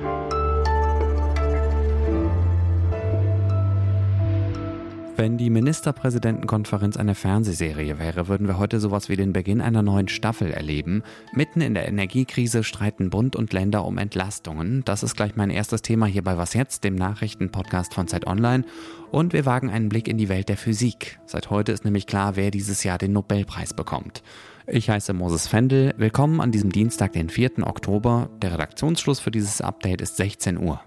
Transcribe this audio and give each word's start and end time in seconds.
you 0.00 0.31
Wenn 5.14 5.36
die 5.36 5.50
Ministerpräsidentenkonferenz 5.50 6.96
eine 6.96 7.14
Fernsehserie 7.14 7.98
wäre, 7.98 8.28
würden 8.28 8.46
wir 8.46 8.56
heute 8.56 8.80
sowas 8.80 9.10
wie 9.10 9.16
den 9.16 9.34
Beginn 9.34 9.60
einer 9.60 9.82
neuen 9.82 10.08
Staffel 10.08 10.50
erleben. 10.50 11.02
Mitten 11.34 11.60
in 11.60 11.74
der 11.74 11.86
Energiekrise 11.86 12.64
streiten 12.64 13.10
Bund 13.10 13.36
und 13.36 13.52
Länder 13.52 13.84
um 13.84 13.98
Entlastungen. 13.98 14.82
Das 14.86 15.02
ist 15.02 15.14
gleich 15.14 15.36
mein 15.36 15.50
erstes 15.50 15.82
Thema 15.82 16.06
hier 16.06 16.24
bei 16.24 16.38
Was 16.38 16.54
jetzt, 16.54 16.82
dem 16.84 16.94
Nachrichtenpodcast 16.94 17.92
von 17.92 18.08
Zeit 18.08 18.26
Online. 18.26 18.64
Und 19.10 19.34
wir 19.34 19.44
wagen 19.44 19.68
einen 19.68 19.90
Blick 19.90 20.08
in 20.08 20.16
die 20.16 20.30
Welt 20.30 20.48
der 20.48 20.56
Physik. 20.56 21.20
Seit 21.26 21.50
heute 21.50 21.72
ist 21.72 21.84
nämlich 21.84 22.06
klar, 22.06 22.34
wer 22.36 22.50
dieses 22.50 22.82
Jahr 22.82 22.96
den 22.96 23.12
Nobelpreis 23.12 23.74
bekommt. 23.74 24.22
Ich 24.66 24.88
heiße 24.88 25.12
Moses 25.12 25.46
Fendel. 25.46 25.92
Willkommen 25.98 26.40
an 26.40 26.52
diesem 26.52 26.72
Dienstag, 26.72 27.12
den 27.12 27.28
4. 27.28 27.66
Oktober. 27.66 28.30
Der 28.40 28.54
Redaktionsschluss 28.54 29.20
für 29.20 29.30
dieses 29.30 29.60
Update 29.60 30.00
ist 30.00 30.16
16 30.16 30.56
Uhr. 30.56 30.80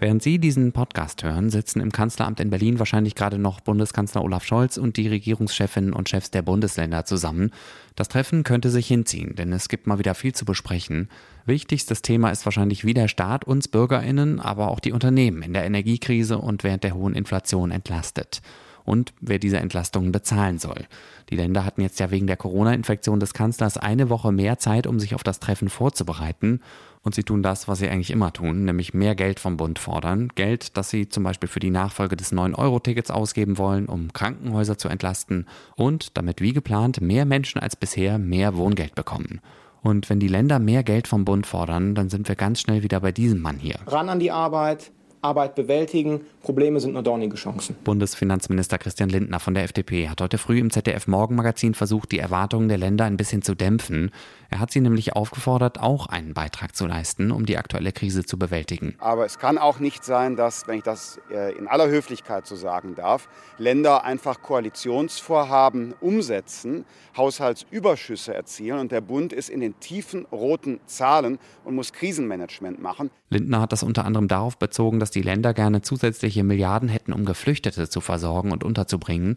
Während 0.00 0.22
Sie 0.22 0.38
diesen 0.38 0.70
Podcast 0.70 1.24
hören, 1.24 1.50
sitzen 1.50 1.80
im 1.80 1.90
Kanzleramt 1.90 2.38
in 2.38 2.50
Berlin 2.50 2.78
wahrscheinlich 2.78 3.16
gerade 3.16 3.36
noch 3.36 3.60
Bundeskanzler 3.60 4.22
Olaf 4.22 4.44
Scholz 4.44 4.76
und 4.76 4.96
die 4.96 5.08
Regierungschefinnen 5.08 5.92
und 5.92 6.08
Chefs 6.08 6.30
der 6.30 6.42
Bundesländer 6.42 7.04
zusammen. 7.04 7.50
Das 7.96 8.06
Treffen 8.06 8.44
könnte 8.44 8.70
sich 8.70 8.86
hinziehen, 8.86 9.34
denn 9.34 9.52
es 9.52 9.68
gibt 9.68 9.88
mal 9.88 9.98
wieder 9.98 10.14
viel 10.14 10.32
zu 10.32 10.44
besprechen. 10.44 11.08
Wichtigstes 11.46 12.00
Thema 12.00 12.30
ist 12.30 12.44
wahrscheinlich, 12.44 12.84
wie 12.84 12.94
der 12.94 13.08
Staat 13.08 13.44
uns 13.44 13.66
Bürgerinnen, 13.66 14.38
aber 14.38 14.68
auch 14.68 14.78
die 14.78 14.92
Unternehmen 14.92 15.42
in 15.42 15.52
der 15.52 15.64
Energiekrise 15.64 16.38
und 16.38 16.62
während 16.62 16.84
der 16.84 16.94
hohen 16.94 17.14
Inflation 17.14 17.72
entlastet 17.72 18.40
und 18.88 19.12
wer 19.20 19.38
diese 19.38 19.58
Entlastungen 19.58 20.12
bezahlen 20.12 20.58
soll. 20.58 20.86
Die 21.28 21.36
Länder 21.36 21.64
hatten 21.64 21.82
jetzt 21.82 22.00
ja 22.00 22.10
wegen 22.10 22.26
der 22.26 22.38
Corona-Infektion 22.38 23.20
des 23.20 23.34
Kanzlers 23.34 23.76
eine 23.76 24.08
Woche 24.08 24.32
mehr 24.32 24.58
Zeit, 24.58 24.86
um 24.86 24.98
sich 24.98 25.14
auf 25.14 25.22
das 25.22 25.40
Treffen 25.40 25.68
vorzubereiten. 25.68 26.60
Und 27.02 27.14
sie 27.14 27.22
tun 27.22 27.42
das, 27.42 27.68
was 27.68 27.78
sie 27.78 27.88
eigentlich 27.88 28.10
immer 28.10 28.32
tun, 28.32 28.64
nämlich 28.64 28.94
mehr 28.94 29.14
Geld 29.14 29.40
vom 29.40 29.56
Bund 29.56 29.78
fordern. 29.78 30.30
Geld, 30.34 30.76
das 30.76 30.90
sie 30.90 31.08
zum 31.08 31.22
Beispiel 31.22 31.48
für 31.48 31.60
die 31.60 31.70
Nachfolge 31.70 32.16
des 32.16 32.32
9-Euro-Tickets 32.32 33.10
ausgeben 33.10 33.58
wollen, 33.58 33.86
um 33.86 34.12
Krankenhäuser 34.12 34.78
zu 34.78 34.88
entlasten 34.88 35.46
und 35.76 36.16
damit 36.16 36.40
wie 36.40 36.52
geplant 36.52 37.00
mehr 37.00 37.26
Menschen 37.26 37.60
als 37.60 37.76
bisher 37.76 38.18
mehr 38.18 38.56
Wohngeld 38.56 38.94
bekommen. 38.94 39.40
Und 39.82 40.10
wenn 40.10 40.18
die 40.18 40.28
Länder 40.28 40.58
mehr 40.58 40.82
Geld 40.82 41.06
vom 41.06 41.24
Bund 41.24 41.46
fordern, 41.46 41.94
dann 41.94 42.08
sind 42.10 42.26
wir 42.26 42.34
ganz 42.34 42.60
schnell 42.60 42.82
wieder 42.82 43.00
bei 43.00 43.12
diesem 43.12 43.40
Mann 43.40 43.58
hier. 43.58 43.76
Ran 43.86 44.08
an 44.08 44.18
die 44.18 44.32
Arbeit, 44.32 44.90
Arbeit 45.22 45.54
bewältigen. 45.54 46.22
Probleme 46.42 46.80
sind 46.80 46.92
nur 46.92 47.02
dornige 47.02 47.36
Chancen. 47.36 47.76
Bundesfinanzminister 47.84 48.78
Christian 48.78 49.08
Lindner 49.08 49.40
von 49.40 49.54
der 49.54 49.64
FDP 49.64 50.08
hat 50.08 50.20
heute 50.20 50.38
früh 50.38 50.58
im 50.58 50.70
ZDF 50.70 51.06
Morgenmagazin 51.06 51.74
versucht, 51.74 52.12
die 52.12 52.18
Erwartungen 52.18 52.68
der 52.68 52.78
Länder 52.78 53.04
ein 53.04 53.16
bisschen 53.16 53.42
zu 53.42 53.54
dämpfen. 53.54 54.10
Er 54.50 54.60
hat 54.60 54.70
sie 54.70 54.80
nämlich 54.80 55.14
aufgefordert, 55.14 55.78
auch 55.80 56.06
einen 56.06 56.32
Beitrag 56.32 56.74
zu 56.74 56.86
leisten, 56.86 57.30
um 57.30 57.44
die 57.44 57.58
aktuelle 57.58 57.92
Krise 57.92 58.24
zu 58.24 58.38
bewältigen. 58.38 58.94
Aber 58.98 59.26
es 59.26 59.38
kann 59.38 59.58
auch 59.58 59.78
nicht 59.78 60.04
sein, 60.04 60.36
dass, 60.36 60.66
wenn 60.66 60.78
ich 60.78 60.84
das 60.84 61.20
äh, 61.30 61.52
in 61.58 61.68
aller 61.68 61.88
Höflichkeit 61.88 62.46
so 62.46 62.56
sagen 62.56 62.94
darf, 62.94 63.28
Länder 63.58 64.04
einfach 64.04 64.40
Koalitionsvorhaben 64.40 65.94
umsetzen, 66.00 66.86
Haushaltsüberschüsse 67.16 68.32
erzielen 68.32 68.78
und 68.78 68.92
der 68.92 69.02
Bund 69.02 69.32
ist 69.34 69.50
in 69.50 69.60
den 69.60 69.78
tiefen 69.80 70.24
roten 70.32 70.80
Zahlen 70.86 71.38
und 71.64 71.74
muss 71.74 71.92
Krisenmanagement 71.92 72.80
machen. 72.80 73.10
Lindner 73.30 73.60
hat 73.60 73.72
das 73.72 73.82
unter 73.82 74.06
anderem 74.06 74.28
darauf 74.28 74.56
bezogen, 74.56 75.00
dass 75.00 75.07
die 75.10 75.22
Länder 75.22 75.54
gerne 75.54 75.82
zusätzliche 75.82 76.44
Milliarden 76.44 76.88
hätten, 76.88 77.12
um 77.12 77.24
Geflüchtete 77.24 77.88
zu 77.88 78.00
versorgen 78.00 78.52
und 78.52 78.64
unterzubringen. 78.64 79.36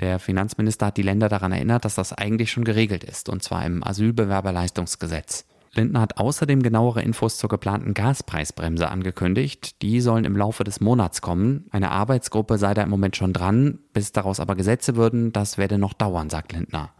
Der 0.00 0.18
Finanzminister 0.18 0.86
hat 0.86 0.96
die 0.96 1.02
Länder 1.02 1.28
daran 1.28 1.52
erinnert, 1.52 1.84
dass 1.84 1.96
das 1.96 2.12
eigentlich 2.12 2.52
schon 2.52 2.64
geregelt 2.64 3.04
ist, 3.04 3.28
und 3.28 3.42
zwar 3.42 3.66
im 3.66 3.82
Asylbewerberleistungsgesetz. 3.82 5.44
Lindner 5.74 6.00
hat 6.00 6.18
außerdem 6.18 6.62
genauere 6.62 7.02
Infos 7.02 7.36
zur 7.36 7.48
geplanten 7.48 7.94
Gaspreisbremse 7.94 8.88
angekündigt. 8.88 9.82
Die 9.82 10.00
sollen 10.00 10.24
im 10.24 10.36
Laufe 10.36 10.64
des 10.64 10.80
Monats 10.80 11.20
kommen. 11.20 11.66
Eine 11.70 11.90
Arbeitsgruppe 11.90 12.58
sei 12.58 12.74
da 12.74 12.82
im 12.82 12.90
Moment 12.90 13.16
schon 13.16 13.32
dran. 13.32 13.78
Bis 13.92 14.12
daraus 14.12 14.40
aber 14.40 14.56
Gesetze 14.56 14.96
würden, 14.96 15.32
das 15.32 15.58
werde 15.58 15.78
noch 15.78 15.92
dauern, 15.92 16.30
sagt 16.30 16.52
Lindner. 16.52 16.90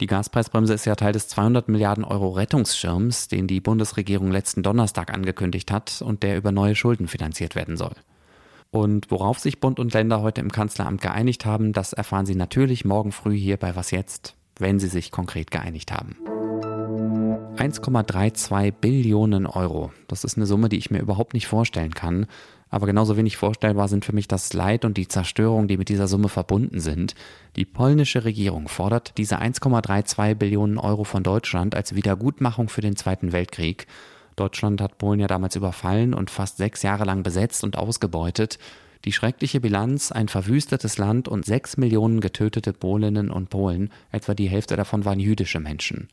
Die 0.00 0.06
Gaspreisbremse 0.06 0.74
ist 0.74 0.84
ja 0.84 0.96
Teil 0.96 1.12
des 1.12 1.28
200 1.28 1.68
Milliarden 1.68 2.04
Euro 2.04 2.30
Rettungsschirms, 2.30 3.28
den 3.28 3.46
die 3.46 3.60
Bundesregierung 3.60 4.32
letzten 4.32 4.62
Donnerstag 4.62 5.12
angekündigt 5.12 5.70
hat 5.70 6.02
und 6.02 6.22
der 6.22 6.36
über 6.36 6.50
neue 6.50 6.74
Schulden 6.74 7.08
finanziert 7.08 7.54
werden 7.54 7.76
soll. 7.76 7.94
Und 8.70 9.10
worauf 9.10 9.38
sich 9.38 9.60
Bund 9.60 9.78
und 9.78 9.92
Länder 9.92 10.22
heute 10.22 10.40
im 10.40 10.50
Kanzleramt 10.50 11.02
geeinigt 11.02 11.44
haben, 11.44 11.72
das 11.72 11.92
erfahren 11.92 12.26
Sie 12.26 12.34
natürlich 12.34 12.84
morgen 12.84 13.12
früh 13.12 13.36
hier 13.36 13.58
bei 13.58 13.76
Was 13.76 13.90
jetzt, 13.90 14.34
wenn 14.58 14.80
Sie 14.80 14.88
sich 14.88 15.10
konkret 15.10 15.50
geeinigt 15.50 15.92
haben. 15.92 16.16
1,32 17.56 18.72
Billionen 18.72 19.46
Euro. 19.46 19.92
Das 20.08 20.24
ist 20.24 20.36
eine 20.36 20.46
Summe, 20.46 20.68
die 20.68 20.78
ich 20.78 20.90
mir 20.90 21.00
überhaupt 21.00 21.34
nicht 21.34 21.46
vorstellen 21.46 21.94
kann. 21.94 22.26
Aber 22.70 22.86
genauso 22.86 23.16
wenig 23.16 23.36
vorstellbar 23.36 23.88
sind 23.88 24.04
für 24.04 24.14
mich 24.14 24.28
das 24.28 24.52
Leid 24.54 24.84
und 24.84 24.96
die 24.96 25.06
Zerstörung, 25.06 25.68
die 25.68 25.76
mit 25.76 25.90
dieser 25.90 26.08
Summe 26.08 26.30
verbunden 26.30 26.80
sind. 26.80 27.14
Die 27.56 27.66
polnische 27.66 28.24
Regierung 28.24 28.68
fordert 28.68 29.18
diese 29.18 29.40
1,32 29.40 30.34
Billionen 30.36 30.78
Euro 30.78 31.04
von 31.04 31.22
Deutschland 31.22 31.74
als 31.74 31.94
Wiedergutmachung 31.94 32.70
für 32.70 32.80
den 32.80 32.96
Zweiten 32.96 33.32
Weltkrieg. 33.32 33.86
Deutschland 34.36 34.80
hat 34.80 34.98
Polen 34.98 35.20
ja 35.20 35.26
damals 35.26 35.54
überfallen 35.54 36.14
und 36.14 36.30
fast 36.30 36.56
sechs 36.56 36.82
Jahre 36.82 37.04
lang 37.04 37.22
besetzt 37.22 37.62
und 37.62 37.76
ausgebeutet. 37.76 38.58
Die 39.04 39.12
schreckliche 39.12 39.60
Bilanz, 39.60 40.12
ein 40.12 40.28
verwüstetes 40.28 40.96
Land 40.96 41.28
und 41.28 41.44
sechs 41.44 41.76
Millionen 41.76 42.20
getötete 42.20 42.72
Polinnen 42.72 43.30
und 43.30 43.50
Polen, 43.50 43.90
etwa 44.12 44.34
die 44.34 44.48
Hälfte 44.48 44.76
davon 44.76 45.04
waren 45.04 45.20
jüdische 45.20 45.60
Menschen. 45.60 46.08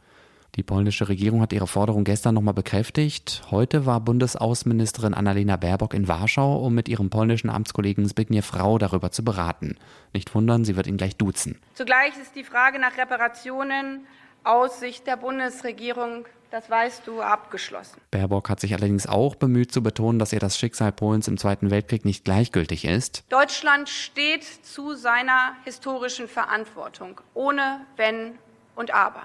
Die 0.56 0.64
polnische 0.64 1.08
Regierung 1.10 1.42
hat 1.42 1.54
ihre 1.54 1.68
Forderung 1.68 2.04
gestern 2.04 2.36
nochmal 2.36 2.54
bekräftigt. 2.54 3.44
Heute 3.52 3.86
war 3.86 4.02
Bundesaußenministerin 4.02 5.14
Annalena 5.14 5.56
Baerbock 5.58 5.94
in 5.94 6.08
Warschau, 6.08 6.58
um 6.58 6.74
mit 6.74 6.90
ihrem 6.90 7.10
polnischen 7.10 7.50
Amtskollegen 7.50 8.08
Zbigniew 8.08 8.42
Frau 8.42 8.78
darüber 8.78 9.12
zu 9.12 9.24
beraten. 9.24 9.78
Nicht 10.14 10.34
wundern, 10.36 10.66
sie 10.66 10.76
wird 10.76 10.88
ihn 10.88 10.98
gleich 10.98 11.16
duzen. 11.16 11.60
Zugleich 11.76 12.18
ist 12.22 12.36
die 12.36 12.44
Frage 12.44 12.80
nach 12.80 12.98
Reparationen 12.98 14.02
aus 14.44 14.80
Sicht 14.80 15.08
der 15.08 15.18
Bundesregierung 15.18 16.26
das 16.52 16.70
weißt 16.70 17.06
du, 17.06 17.22
abgeschlossen. 17.22 18.02
Baerbock 18.12 18.50
hat 18.50 18.60
sich 18.60 18.74
allerdings 18.74 19.08
auch 19.08 19.36
bemüht 19.36 19.72
zu 19.72 19.84
betonen, 19.84 20.20
dass 20.20 20.34
ihr 20.34 20.40
das 20.40 20.58
Schicksal 20.58 20.92
Polens 20.92 21.28
im 21.28 21.38
Zweiten 21.38 21.70
Weltkrieg 21.70 22.06
nicht 22.06 22.26
gleichgültig 22.26 22.86
ist. 22.86 23.24
Deutschland 23.30 23.88
steht 23.88 24.44
zu 24.44 24.96
seiner 24.96 25.54
historischen 25.64 26.28
Verantwortung, 26.28 27.22
ohne 27.34 27.82
Wenn 27.98 28.34
und 28.76 28.94
Aber. 28.94 29.24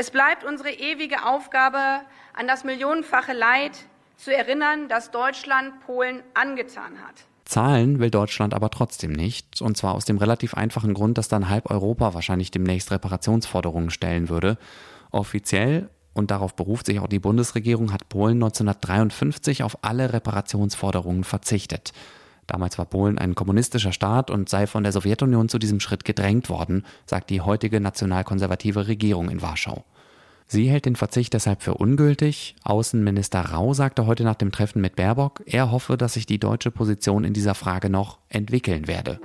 Es 0.00 0.12
bleibt 0.12 0.44
unsere 0.44 0.70
ewige 0.70 1.26
Aufgabe, 1.26 2.02
an 2.32 2.46
das 2.46 2.62
millionenfache 2.62 3.32
Leid 3.32 3.72
zu 4.16 4.32
erinnern, 4.32 4.88
das 4.88 5.10
Deutschland 5.10 5.80
Polen 5.80 6.22
angetan 6.34 7.02
hat. 7.04 7.16
Zahlen 7.44 7.98
will 7.98 8.08
Deutschland 8.08 8.54
aber 8.54 8.70
trotzdem 8.70 9.10
nicht, 9.10 9.60
und 9.60 9.76
zwar 9.76 9.96
aus 9.96 10.04
dem 10.04 10.18
relativ 10.18 10.54
einfachen 10.54 10.94
Grund, 10.94 11.18
dass 11.18 11.26
dann 11.26 11.48
halb 11.48 11.68
Europa 11.68 12.14
wahrscheinlich 12.14 12.52
demnächst 12.52 12.92
Reparationsforderungen 12.92 13.90
stellen 13.90 14.28
würde. 14.28 14.56
Offiziell 15.10 15.90
und 16.14 16.30
darauf 16.30 16.54
beruft 16.54 16.86
sich 16.86 17.00
auch 17.00 17.08
die 17.08 17.18
Bundesregierung, 17.18 17.92
hat 17.92 18.08
Polen 18.08 18.36
1953 18.36 19.64
auf 19.64 19.78
alle 19.82 20.12
Reparationsforderungen 20.12 21.24
verzichtet. 21.24 21.92
Damals 22.48 22.78
war 22.78 22.86
Polen 22.86 23.18
ein 23.18 23.36
kommunistischer 23.36 23.92
Staat 23.92 24.30
und 24.30 24.48
sei 24.48 24.66
von 24.66 24.82
der 24.82 24.90
Sowjetunion 24.92 25.48
zu 25.48 25.58
diesem 25.60 25.78
Schritt 25.78 26.04
gedrängt 26.04 26.48
worden, 26.48 26.84
sagt 27.06 27.30
die 27.30 27.42
heutige 27.42 27.78
nationalkonservative 27.78 28.88
Regierung 28.88 29.28
in 29.28 29.42
Warschau. 29.42 29.84
Sie 30.46 30.68
hält 30.70 30.86
den 30.86 30.96
Verzicht 30.96 31.34
deshalb 31.34 31.62
für 31.62 31.74
ungültig. 31.74 32.56
Außenminister 32.64 33.40
Rau 33.42 33.74
sagte 33.74 34.06
heute 34.06 34.24
nach 34.24 34.34
dem 34.34 34.50
Treffen 34.50 34.80
mit 34.80 34.96
Baerbock, 34.96 35.42
er 35.44 35.70
hoffe, 35.70 35.98
dass 35.98 36.14
sich 36.14 36.24
die 36.24 36.40
deutsche 36.40 36.70
Position 36.70 37.24
in 37.24 37.34
dieser 37.34 37.54
Frage 37.54 37.90
noch 37.90 38.18
entwickeln 38.30 38.88
werde. 38.88 39.20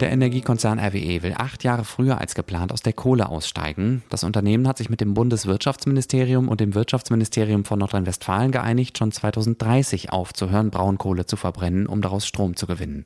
Der 0.00 0.10
Energiekonzern 0.12 0.78
RWE 0.78 1.22
will 1.22 1.34
acht 1.36 1.62
Jahre 1.62 1.84
früher 1.84 2.18
als 2.18 2.34
geplant 2.34 2.72
aus 2.72 2.80
der 2.80 2.94
Kohle 2.94 3.28
aussteigen. 3.28 4.02
Das 4.08 4.24
Unternehmen 4.24 4.66
hat 4.66 4.78
sich 4.78 4.88
mit 4.88 5.02
dem 5.02 5.12
Bundeswirtschaftsministerium 5.12 6.48
und 6.48 6.58
dem 6.58 6.74
Wirtschaftsministerium 6.74 7.66
von 7.66 7.80
Nordrhein-Westfalen 7.80 8.50
geeinigt, 8.50 8.96
schon 8.96 9.12
2030 9.12 10.10
aufzuhören, 10.10 10.70
Braunkohle 10.70 11.26
zu 11.26 11.36
verbrennen, 11.36 11.86
um 11.86 12.00
daraus 12.00 12.26
Strom 12.26 12.56
zu 12.56 12.66
gewinnen. 12.66 13.04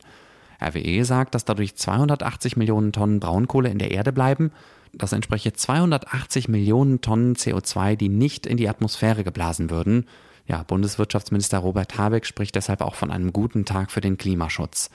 RWE 0.63 1.05
sagt, 1.05 1.35
dass 1.35 1.45
dadurch 1.45 1.75
280 1.75 2.57
Millionen 2.57 2.93
Tonnen 2.93 3.19
Braunkohle 3.19 3.71
in 3.71 3.79
der 3.79 3.91
Erde 3.91 4.13
bleiben. 4.13 4.53
Das 4.93 5.13
entspreche 5.13 5.53
280 5.53 6.49
Millionen 6.49 7.01
Tonnen 7.01 7.35
CO2, 7.35 7.97
die 7.97 8.09
nicht 8.09 8.47
in 8.47 8.57
die 8.57 8.69
Atmosphäre 8.69 9.25
geblasen 9.25 9.69
würden. 9.69 10.07
Ja, 10.47 10.63
Bundeswirtschaftsminister 10.63 11.59
Robert 11.59 11.99
Habeck 11.99 12.25
spricht 12.25 12.55
deshalb 12.55 12.83
auch 12.83 12.95
von 12.95 13.11
einem 13.11 13.33
guten 13.33 13.65
Tag 13.65 13.91
für 13.91 14.01
den 14.01 14.17
Klimaschutz. 14.17 14.91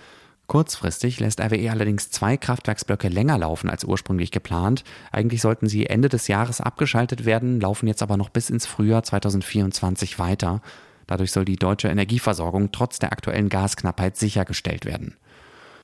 Kurzfristig 0.50 1.20
lässt 1.20 1.42
RWE 1.42 1.70
allerdings 1.70 2.10
zwei 2.10 2.36
Kraftwerksblöcke 2.36 3.08
länger 3.08 3.38
laufen 3.38 3.70
als 3.70 3.84
ursprünglich 3.84 4.32
geplant. 4.32 4.84
Eigentlich 5.12 5.42
sollten 5.42 5.70
sie 5.70 5.86
Ende 5.86 6.10
des 6.10 6.28
Jahres 6.28 6.60
abgeschaltet 6.60 7.24
werden, 7.24 7.62
laufen 7.62 7.86
jetzt 7.86 8.02
aber 8.02 8.18
noch 8.18 8.30
bis 8.30 8.50
ins 8.50 8.66
Frühjahr 8.66 9.04
2024 9.04 10.18
weiter. 10.18 10.64
Dadurch 11.06 11.34
soll 11.34 11.46
die 11.46 11.56
deutsche 11.56 11.90
Energieversorgung 11.90 12.72
trotz 12.72 12.98
der 12.98 13.12
aktuellen 13.12 13.50
Gasknappheit 13.50 14.18
sichergestellt 14.18 14.86
werden. 14.86 15.18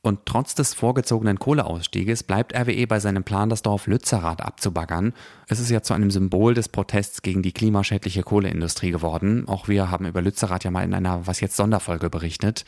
Und 0.01 0.25
trotz 0.25 0.55
des 0.55 0.73
vorgezogenen 0.73 1.37
Kohleausstieges 1.37 2.23
bleibt 2.23 2.55
RWE 2.55 2.87
bei 2.87 2.99
seinem 2.99 3.23
Plan, 3.23 3.51
das 3.51 3.61
Dorf 3.61 3.85
Lützerath 3.85 4.41
abzubaggern. 4.41 5.13
Es 5.47 5.59
ist 5.59 5.69
ja 5.69 5.83
zu 5.83 5.93
einem 5.93 6.09
Symbol 6.09 6.55
des 6.55 6.69
Protests 6.69 7.21
gegen 7.21 7.43
die 7.43 7.51
klimaschädliche 7.51 8.23
Kohleindustrie 8.23 8.89
geworden. 8.89 9.47
Auch 9.47 9.67
wir 9.67 9.91
haben 9.91 10.07
über 10.07 10.23
Lützerath 10.23 10.63
ja 10.63 10.71
mal 10.71 10.83
in 10.83 10.95
einer 10.95 11.27
Was 11.27 11.39
jetzt 11.39 11.55
Sonderfolge 11.55 12.09
berichtet. 12.09 12.65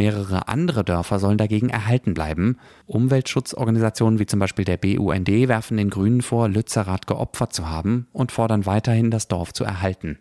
Mehrere 0.00 0.48
andere 0.48 0.82
Dörfer 0.82 1.18
sollen 1.18 1.36
dagegen 1.36 1.68
erhalten 1.68 2.14
bleiben. 2.14 2.56
Umweltschutzorganisationen 2.86 4.18
wie 4.18 4.24
zum 4.24 4.40
Beispiel 4.40 4.64
der 4.64 4.78
BUND 4.78 5.28
werfen 5.28 5.76
den 5.76 5.90
Grünen 5.90 6.22
vor, 6.22 6.48
Lützerath 6.48 7.06
geopfert 7.06 7.52
zu 7.52 7.68
haben 7.68 8.06
und 8.14 8.32
fordern 8.32 8.64
weiterhin, 8.64 9.10
das 9.10 9.28
Dorf 9.28 9.52
zu 9.52 9.62
erhalten. 9.62 10.18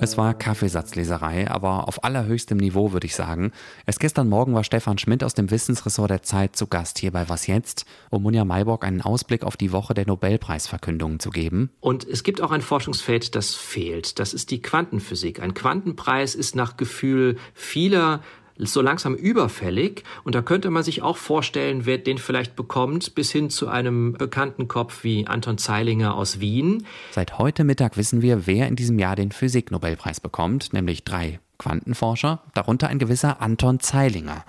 Es 0.00 0.18
war 0.18 0.34
Kaffeesatzleserei, 0.34 1.50
aber 1.50 1.88
auf 1.88 2.04
allerhöchstem 2.04 2.58
Niveau 2.58 2.92
würde 2.92 3.06
ich 3.06 3.14
sagen. 3.14 3.52
Erst 3.86 4.00
gestern 4.00 4.28
Morgen 4.28 4.52
war 4.52 4.64
Stefan 4.64 4.98
Schmidt 4.98 5.24
aus 5.24 5.34
dem 5.34 5.50
Wissensressort 5.50 6.10
der 6.10 6.22
Zeit 6.22 6.56
zu 6.56 6.66
Gast 6.66 6.98
hier 6.98 7.12
bei 7.12 7.28
Was 7.28 7.46
jetzt, 7.46 7.86
um 8.10 8.22
Munja 8.22 8.44
Mayborg 8.44 8.84
einen 8.84 9.00
Ausblick 9.00 9.44
auf 9.44 9.56
die 9.56 9.72
Woche 9.72 9.94
der 9.94 10.06
Nobelpreisverkündungen 10.06 11.20
zu 11.20 11.30
geben. 11.30 11.70
Und 11.80 12.06
es 12.06 12.22
gibt 12.22 12.42
auch 12.42 12.50
ein 12.50 12.60
Forschungsfeld, 12.60 13.34
das 13.34 13.54
fehlt. 13.54 14.18
Das 14.18 14.34
ist 14.34 14.50
die 14.50 14.60
Quantenphysik. 14.60 15.40
Ein 15.40 15.54
Quantenpreis 15.54 16.34
ist 16.34 16.54
nach 16.54 16.76
Gefühl 16.76 17.36
vieler 17.54 18.20
so 18.56 18.80
langsam 18.80 19.14
überfällig. 19.14 20.04
Und 20.22 20.34
da 20.34 20.42
könnte 20.42 20.70
man 20.70 20.82
sich 20.82 21.02
auch 21.02 21.16
vorstellen, 21.16 21.86
wer 21.86 21.98
den 21.98 22.18
vielleicht 22.18 22.56
bekommt, 22.56 23.14
bis 23.14 23.30
hin 23.30 23.50
zu 23.50 23.68
einem 23.68 24.12
bekannten 24.12 24.68
Kopf 24.68 25.04
wie 25.04 25.26
Anton 25.26 25.58
Zeilinger 25.58 26.14
aus 26.14 26.40
Wien. 26.40 26.86
Seit 27.10 27.38
heute 27.38 27.64
Mittag 27.64 27.96
wissen 27.96 28.22
wir, 28.22 28.46
wer 28.46 28.68
in 28.68 28.76
diesem 28.76 28.98
Jahr 28.98 29.16
den 29.16 29.32
Physiknobelpreis 29.32 30.20
bekommt, 30.20 30.72
nämlich 30.72 31.04
drei 31.04 31.40
Quantenforscher, 31.58 32.42
darunter 32.54 32.88
ein 32.88 32.98
gewisser 32.98 33.40
Anton 33.40 33.80
Zeilinger. 33.80 34.44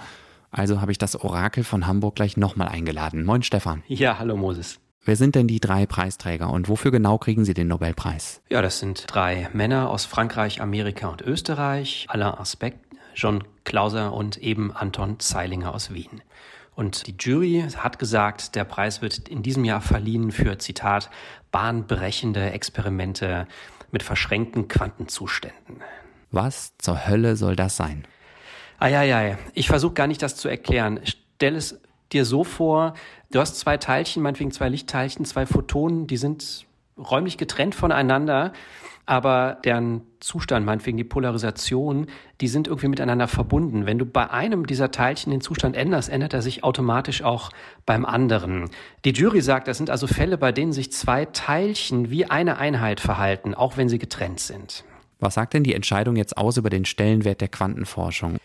Also 0.52 0.80
habe 0.82 0.92
ich 0.92 0.98
das 0.98 1.20
Orakel 1.20 1.64
von 1.64 1.86
Hamburg 1.86 2.16
gleich 2.16 2.38
nochmal 2.38 2.70
eingeladen. 2.70 3.26
Moin 3.26 3.44
Stefan. 3.44 3.84
Ja, 3.88 4.20
hallo 4.20 4.38
Moses. 4.38 4.80
Wer 5.08 5.18
sind 5.18 5.36
denn 5.36 5.48
die 5.48 5.60
drei 5.60 5.86
Preisträger 5.86 6.50
und 6.50 6.68
wofür 6.68 6.90
genau 6.90 7.20
kriegen 7.20 7.46
sie 7.46 7.54
den 7.54 7.68
Nobelpreis? 7.68 8.42
Ja, 8.50 8.64
das 8.64 8.80
sind 8.80 9.06
drei 9.08 9.50
Männer 9.54 9.92
aus 9.92 10.06
Frankreich, 10.06 10.62
Amerika 10.62 11.10
und 11.10 11.22
Österreich. 11.22 12.08
Alain 12.10 12.34
Aspect, 12.34 12.85
John 13.16 13.44
Klauser 13.64 14.14
und 14.14 14.38
eben 14.38 14.72
Anton 14.72 15.20
Zeilinger 15.20 15.74
aus 15.74 15.94
Wien. 15.94 16.22
Und 16.76 17.08
die 17.08 17.16
Jury 17.18 17.66
hat 17.78 18.00
gesagt, 18.00 18.56
der 18.56 18.66
Preis 18.66 19.02
wird 19.02 19.30
in 19.30 19.42
diesem 19.42 19.64
Jahr 19.64 19.82
verliehen 19.82 20.32
für, 20.32 20.58
Zitat, 20.58 21.10
bahnbrechende 21.52 22.52
Experimente 22.52 23.48
mit 23.92 24.04
verschränkten 24.04 24.68
Quantenzuständen. 24.68 25.82
Was 26.32 26.74
zur 26.78 27.08
Hölle 27.08 27.38
soll 27.38 27.56
das 27.56 27.78
sein? 27.78 28.06
Eieiei, 28.78 29.38
ich 29.54 29.68
versuche 29.68 29.94
gar 29.94 30.08
nicht 30.08 30.22
das 30.22 30.36
zu 30.36 30.50
erklären. 30.50 31.00
Stell 31.06 31.56
es 31.56 31.80
dir 32.12 32.26
so 32.26 32.44
vor, 32.44 32.94
du 33.32 33.40
hast 33.40 33.58
zwei 33.58 33.78
Teilchen, 33.78 34.22
meinetwegen 34.22 34.52
zwei 34.52 34.68
Lichtteilchen, 34.68 35.24
zwei 35.24 35.46
Photonen, 35.46 36.08
die 36.08 36.18
sind 36.18 36.66
räumlich 36.98 37.38
getrennt 37.38 37.74
voneinander 37.74 38.52
aber 39.06 39.58
deren 39.64 40.02
Zustand, 40.20 40.66
meinetwegen 40.66 40.98
die 40.98 41.04
Polarisation, 41.04 42.08
die 42.42 42.48
sind 42.48 42.68
irgendwie 42.68 42.88
miteinander 42.88 43.28
verbunden. 43.28 43.86
Wenn 43.86 44.00
du 44.00 44.06
bei 44.06 44.30
einem 44.30 44.66
dieser 44.66 44.92
Teilchen 44.92 45.32
den 45.32 45.42
Zustand 45.42 45.76
änderst, 45.76 46.10
ändert 46.10 46.34
er 46.34 46.42
sich 46.42 46.64
automatisch 46.64 47.22
auch 47.22 47.52
beim 47.86 48.06
anderen. 48.06 48.70
Die 49.06 49.12
Jury 49.12 49.42
sagt, 49.42 49.68
das 49.68 49.78
sind 49.78 49.90
also 49.90 50.08
Fälle, 50.08 50.38
bei 50.38 50.52
denen 50.52 50.74
sich 50.74 50.92
zwei 50.92 51.26
Teilchen 51.26 52.10
wie 52.10 52.26
eine 52.26 52.58
Einheit 52.58 53.00
verhalten, 53.00 53.54
auch 53.54 53.78
wenn 53.78 53.90
sie 53.90 54.00
getrennt 54.00 54.40
sind. 54.40 54.84
Was 55.20 55.36
sagt 55.36 55.54
denn 55.54 55.64
die 55.64 55.74
Entscheidung 55.74 56.16
jetzt 56.16 56.38
aus 56.38 56.58
über 56.58 56.70
den 56.70 56.86
Stellenwert 56.86 57.42
der 57.42 57.48
Quantenforschung? 57.48 58.38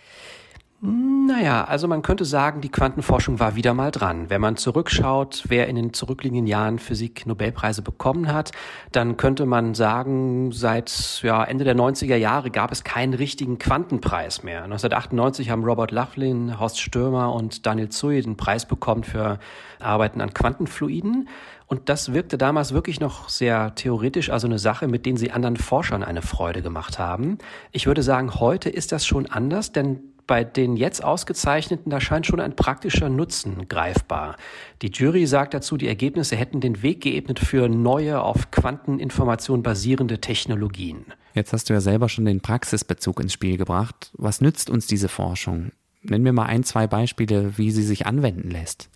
Naja, 1.30 1.62
also 1.62 1.86
man 1.86 2.02
könnte 2.02 2.24
sagen, 2.24 2.60
die 2.60 2.70
Quantenforschung 2.70 3.38
war 3.38 3.54
wieder 3.54 3.72
mal 3.72 3.92
dran. 3.92 4.30
Wenn 4.30 4.40
man 4.40 4.56
zurückschaut, 4.56 5.44
wer 5.46 5.68
in 5.68 5.76
den 5.76 5.92
zurückliegenden 5.92 6.48
Jahren 6.48 6.80
Physik-Nobelpreise 6.80 7.82
bekommen 7.82 8.32
hat, 8.32 8.50
dann 8.90 9.16
könnte 9.16 9.46
man 9.46 9.76
sagen, 9.76 10.50
seit 10.50 11.20
ja, 11.22 11.44
Ende 11.44 11.62
der 11.62 11.76
90er 11.76 12.16
Jahre 12.16 12.50
gab 12.50 12.72
es 12.72 12.82
keinen 12.82 13.14
richtigen 13.14 13.58
Quantenpreis 13.58 14.42
mehr. 14.42 14.64
1998 14.64 15.50
haben 15.50 15.62
Robert 15.62 15.92
Laughlin, 15.92 16.58
Horst 16.58 16.80
Stürmer 16.80 17.32
und 17.32 17.64
Daniel 17.64 17.90
Zui 17.90 18.20
den 18.20 18.36
Preis 18.36 18.66
bekommen 18.66 19.04
für 19.04 19.38
Arbeiten 19.78 20.20
an 20.20 20.34
Quantenfluiden. 20.34 21.28
Und 21.68 21.88
das 21.88 22.12
wirkte 22.12 22.36
damals 22.36 22.74
wirklich 22.74 22.98
noch 22.98 23.28
sehr 23.28 23.76
theoretisch, 23.76 24.30
also 24.30 24.48
eine 24.48 24.58
Sache, 24.58 24.88
mit 24.88 25.06
denen 25.06 25.16
sie 25.16 25.30
anderen 25.30 25.56
Forschern 25.56 26.02
eine 26.02 26.22
Freude 26.22 26.62
gemacht 26.62 26.98
haben. 26.98 27.38
Ich 27.70 27.86
würde 27.86 28.02
sagen, 28.02 28.34
heute 28.40 28.68
ist 28.68 28.90
das 28.90 29.06
schon 29.06 29.26
anders, 29.26 29.70
denn 29.70 30.00
bei 30.30 30.44
den 30.44 30.76
jetzt 30.76 31.02
ausgezeichneten, 31.02 31.90
da 31.90 32.00
scheint 32.00 32.24
schon 32.24 32.38
ein 32.38 32.54
praktischer 32.54 33.08
Nutzen 33.08 33.66
greifbar. 33.66 34.36
Die 34.80 34.86
Jury 34.86 35.26
sagt 35.26 35.54
dazu, 35.54 35.76
die 35.76 35.88
Ergebnisse 35.88 36.36
hätten 36.36 36.60
den 36.60 36.82
Weg 36.84 37.00
geebnet 37.00 37.40
für 37.40 37.68
neue, 37.68 38.22
auf 38.22 38.52
Quanteninformation 38.52 39.64
basierende 39.64 40.20
Technologien. 40.20 41.06
Jetzt 41.34 41.52
hast 41.52 41.68
du 41.68 41.72
ja 41.72 41.80
selber 41.80 42.08
schon 42.08 42.26
den 42.26 42.40
Praxisbezug 42.40 43.18
ins 43.18 43.32
Spiel 43.32 43.56
gebracht. 43.56 44.12
Was 44.18 44.40
nützt 44.40 44.70
uns 44.70 44.86
diese 44.86 45.08
Forschung? 45.08 45.72
Nenn 46.02 46.22
mir 46.22 46.32
mal 46.32 46.46
ein, 46.46 46.62
zwei 46.62 46.86
Beispiele, 46.86 47.58
wie 47.58 47.72
sie 47.72 47.82
sich 47.82 48.06
anwenden 48.06 48.52
lässt. 48.52 48.88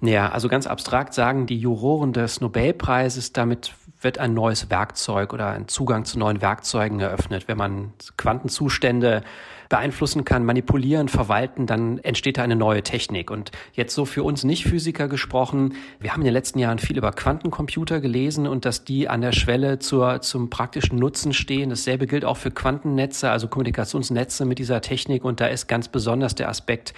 Ja, 0.00 0.30
also 0.30 0.48
ganz 0.48 0.66
abstrakt 0.66 1.12
sagen 1.12 1.44
die 1.44 1.58
Juroren 1.58 2.14
des 2.14 2.40
Nobelpreises, 2.40 3.34
damit 3.34 3.74
wird 4.00 4.18
ein 4.18 4.34
neues 4.34 4.70
Werkzeug 4.70 5.32
oder 5.32 5.48
ein 5.48 5.68
Zugang 5.68 6.04
zu 6.04 6.18
neuen 6.18 6.40
Werkzeugen 6.40 7.00
eröffnet. 7.00 7.48
Wenn 7.48 7.58
man 7.58 7.92
Quantenzustände 8.16 9.22
beeinflussen 9.68 10.24
kann, 10.24 10.44
manipulieren, 10.44 11.08
verwalten, 11.08 11.66
dann 11.66 11.98
entsteht 11.98 12.38
da 12.38 12.42
eine 12.42 12.56
neue 12.56 12.82
Technik. 12.82 13.30
Und 13.30 13.52
jetzt 13.72 13.94
so 13.94 14.04
für 14.04 14.24
uns 14.24 14.42
Nicht-Physiker 14.42 15.06
gesprochen, 15.06 15.74
wir 16.00 16.12
haben 16.12 16.22
in 16.22 16.24
den 16.24 16.34
letzten 16.34 16.58
Jahren 16.58 16.80
viel 16.80 16.98
über 16.98 17.12
Quantencomputer 17.12 18.00
gelesen 18.00 18.48
und 18.48 18.64
dass 18.64 18.84
die 18.84 19.08
an 19.08 19.20
der 19.20 19.32
Schwelle 19.32 19.78
zur, 19.78 20.22
zum 20.22 20.50
praktischen 20.50 20.98
Nutzen 20.98 21.32
stehen. 21.32 21.70
Dasselbe 21.70 22.08
gilt 22.08 22.24
auch 22.24 22.36
für 22.36 22.50
Quantennetze, 22.50 23.30
also 23.30 23.46
Kommunikationsnetze 23.46 24.44
mit 24.44 24.58
dieser 24.58 24.80
Technik. 24.80 25.24
Und 25.24 25.40
da 25.40 25.46
ist 25.46 25.68
ganz 25.68 25.86
besonders 25.86 26.34
der 26.34 26.48
Aspekt, 26.48 26.92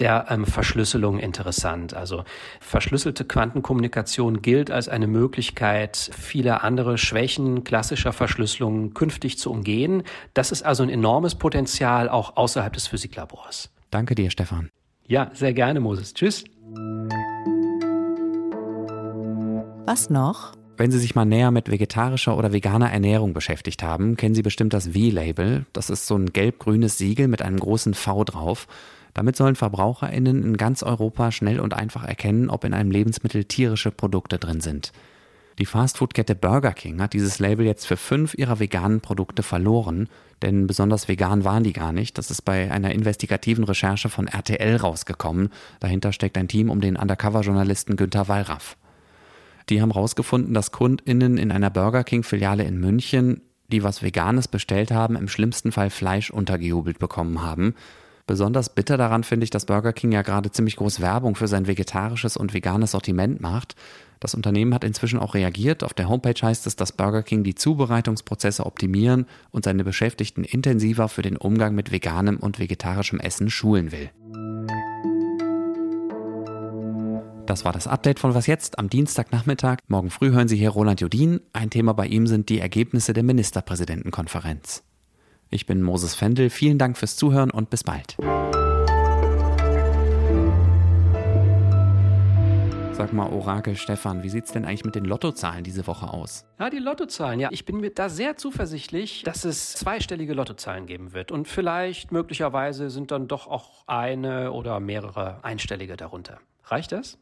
der 0.00 0.26
ähm, 0.30 0.46
Verschlüsselung 0.46 1.18
interessant. 1.18 1.94
Also 1.94 2.24
verschlüsselte 2.60 3.24
Quantenkommunikation 3.24 4.42
gilt 4.42 4.70
als 4.70 4.88
eine 4.88 5.06
Möglichkeit, 5.06 6.10
viele 6.18 6.62
andere 6.62 6.98
Schwächen 6.98 7.64
klassischer 7.64 8.12
Verschlüsselung 8.12 8.94
künftig 8.94 9.38
zu 9.38 9.50
umgehen. 9.50 10.02
Das 10.34 10.52
ist 10.52 10.62
also 10.62 10.82
ein 10.82 10.90
enormes 10.90 11.34
Potenzial 11.34 12.08
auch 12.08 12.36
außerhalb 12.36 12.72
des 12.72 12.86
Physiklabors. 12.86 13.70
Danke 13.90 14.14
dir, 14.14 14.30
Stefan. 14.30 14.70
Ja, 15.06 15.30
sehr 15.34 15.52
gerne, 15.52 15.80
Moses. 15.80 16.14
Tschüss. 16.14 16.44
Was 19.86 20.08
noch? 20.08 20.52
Wenn 20.76 20.90
Sie 20.90 20.98
sich 20.98 21.14
mal 21.14 21.26
näher 21.26 21.50
mit 21.50 21.70
vegetarischer 21.70 22.38
oder 22.38 22.54
veganer 22.54 22.90
Ernährung 22.90 23.34
beschäftigt 23.34 23.82
haben, 23.82 24.16
kennen 24.16 24.34
Sie 24.34 24.40
bestimmt 24.40 24.72
das 24.72 24.86
V-Label. 24.86 25.66
Das 25.74 25.90
ist 25.90 26.06
so 26.06 26.16
ein 26.16 26.32
gelb-grünes 26.32 26.96
Siegel 26.96 27.28
mit 27.28 27.42
einem 27.42 27.58
großen 27.58 27.92
V 27.92 28.24
drauf. 28.24 28.66
Damit 29.14 29.36
sollen 29.36 29.56
VerbraucherInnen 29.56 30.42
in 30.42 30.56
ganz 30.56 30.82
Europa 30.82 31.32
schnell 31.32 31.60
und 31.60 31.74
einfach 31.74 32.04
erkennen, 32.04 32.50
ob 32.50 32.64
in 32.64 32.74
einem 32.74 32.90
Lebensmittel 32.90 33.44
tierische 33.44 33.90
Produkte 33.90 34.38
drin 34.38 34.60
sind. 34.60 34.92
Die 35.58 35.66
Fastfood-Kette 35.66 36.34
Burger 36.34 36.72
King 36.72 37.02
hat 37.02 37.12
dieses 37.12 37.38
Label 37.38 37.66
jetzt 37.66 37.86
für 37.86 37.98
fünf 37.98 38.34
ihrer 38.34 38.60
veganen 38.60 39.02
Produkte 39.02 39.42
verloren, 39.42 40.08
denn 40.40 40.66
besonders 40.66 41.06
vegan 41.06 41.44
waren 41.44 41.64
die 41.64 41.74
gar 41.74 41.92
nicht. 41.92 42.16
Das 42.16 42.30
ist 42.30 42.42
bei 42.42 42.70
einer 42.70 42.92
investigativen 42.92 43.64
Recherche 43.64 44.08
von 44.08 44.26
RTL 44.26 44.76
rausgekommen. 44.76 45.50
Dahinter 45.80 46.12
steckt 46.12 46.38
ein 46.38 46.48
Team 46.48 46.70
um 46.70 46.80
den 46.80 46.96
Undercover-Journalisten 46.96 47.96
Günter 47.96 48.26
Wallraff. 48.28 48.78
Die 49.68 49.82
haben 49.82 49.92
herausgefunden, 49.92 50.54
dass 50.54 50.72
KundInnen 50.72 51.36
in 51.36 51.52
einer 51.52 51.68
Burger 51.70 52.04
King-Filiale 52.04 52.64
in 52.64 52.80
München, 52.80 53.42
die 53.68 53.82
was 53.82 54.02
Veganes 54.02 54.48
bestellt 54.48 54.90
haben, 54.90 55.14
im 55.14 55.28
schlimmsten 55.28 55.72
Fall 55.72 55.90
Fleisch 55.90 56.30
untergejubelt 56.30 56.98
bekommen 56.98 57.42
haben. 57.42 57.74
Besonders 58.30 58.68
bitter 58.68 58.96
daran 58.96 59.24
finde 59.24 59.42
ich, 59.42 59.50
dass 59.50 59.66
Burger 59.66 59.92
King 59.92 60.12
ja 60.12 60.22
gerade 60.22 60.52
ziemlich 60.52 60.76
groß 60.76 61.00
Werbung 61.00 61.34
für 61.34 61.48
sein 61.48 61.66
vegetarisches 61.66 62.36
und 62.36 62.54
veganes 62.54 62.92
Sortiment 62.92 63.40
macht. 63.40 63.74
Das 64.20 64.36
Unternehmen 64.36 64.72
hat 64.72 64.84
inzwischen 64.84 65.18
auch 65.18 65.34
reagiert. 65.34 65.82
Auf 65.82 65.94
der 65.94 66.08
Homepage 66.08 66.40
heißt 66.40 66.68
es, 66.68 66.76
dass 66.76 66.92
Burger 66.92 67.24
King 67.24 67.42
die 67.42 67.56
Zubereitungsprozesse 67.56 68.66
optimieren 68.66 69.26
und 69.50 69.64
seine 69.64 69.82
Beschäftigten 69.82 70.44
intensiver 70.44 71.08
für 71.08 71.22
den 71.22 71.36
Umgang 71.36 71.74
mit 71.74 71.90
veganem 71.90 72.36
und 72.36 72.60
vegetarischem 72.60 73.18
Essen 73.18 73.50
schulen 73.50 73.90
will. 73.90 74.10
Das 77.46 77.64
war 77.64 77.72
das 77.72 77.88
Update 77.88 78.20
von 78.20 78.32
Was 78.32 78.46
jetzt 78.46 78.78
am 78.78 78.88
Dienstagnachmittag. 78.88 79.78
Morgen 79.88 80.10
früh 80.10 80.30
hören 80.30 80.46
Sie 80.46 80.56
hier 80.56 80.70
Roland 80.70 81.00
Jodin. 81.00 81.40
Ein 81.52 81.70
Thema 81.70 81.94
bei 81.94 82.06
ihm 82.06 82.28
sind 82.28 82.48
die 82.48 82.60
Ergebnisse 82.60 83.12
der 83.12 83.24
Ministerpräsidentenkonferenz. 83.24 84.84
Ich 85.52 85.66
bin 85.66 85.82
Moses 85.82 86.14
Fendel. 86.14 86.48
Vielen 86.48 86.78
Dank 86.78 86.96
fürs 86.96 87.16
Zuhören 87.16 87.50
und 87.50 87.70
bis 87.70 87.82
bald. 87.82 88.16
Sag 92.92 93.12
mal, 93.12 93.32
Orakel 93.32 93.76
Stefan, 93.76 94.22
wie 94.22 94.28
sieht's 94.28 94.52
denn 94.52 94.64
eigentlich 94.64 94.84
mit 94.84 94.94
den 94.94 95.06
Lottozahlen 95.06 95.64
diese 95.64 95.88
Woche 95.88 96.12
aus? 96.12 96.44
Ja, 96.60 96.70
die 96.70 96.78
Lottozahlen. 96.78 97.40
Ja, 97.40 97.48
ich 97.50 97.64
bin 97.64 97.80
mir 97.80 97.90
da 97.90 98.08
sehr 98.08 98.36
zuversichtlich, 98.36 99.24
dass 99.24 99.44
es 99.44 99.72
zweistellige 99.72 100.34
Lottozahlen 100.34 100.86
geben 100.86 101.14
wird. 101.14 101.32
Und 101.32 101.48
vielleicht, 101.48 102.12
möglicherweise, 102.12 102.88
sind 102.88 103.10
dann 103.10 103.26
doch 103.26 103.48
auch 103.48 103.82
eine 103.88 104.52
oder 104.52 104.78
mehrere 104.78 105.42
einstellige 105.42 105.96
darunter. 105.96 106.38
Reicht 106.64 106.92
das? 106.92 107.18